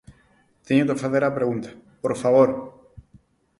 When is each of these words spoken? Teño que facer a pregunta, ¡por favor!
Teño 0.67 0.87
que 0.89 1.01
facer 1.03 1.23
a 1.25 1.35
pregunta, 1.37 1.69
¡por 2.03 2.13
favor! 2.21 2.49